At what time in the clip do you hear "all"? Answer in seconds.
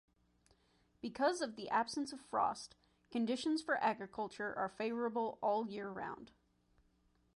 5.43-5.67